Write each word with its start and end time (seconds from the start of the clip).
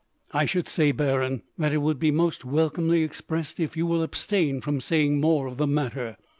"I 0.31 0.47
should 0.47 0.67
say, 0.67 0.91
Baron, 0.91 1.43
that 1.59 1.73
it 1.73 1.77
will 1.77 1.93
be 1.93 2.09
most 2.09 2.43
welcomely 2.43 3.03
expressed, 3.03 3.59
if 3.59 3.77
you 3.77 3.85
will 3.85 4.01
abstain 4.01 4.59
from 4.59 4.81
saying 4.81 5.19
more 5.21 5.45
of 5.45 5.57
the 5.57 5.67
matter. 5.67 6.17